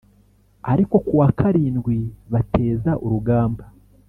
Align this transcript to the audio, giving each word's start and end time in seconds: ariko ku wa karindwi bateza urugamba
ariko 0.71 0.95
ku 1.05 1.13
wa 1.19 1.29
karindwi 1.39 1.97
bateza 2.31 2.91
urugamba 3.05 3.63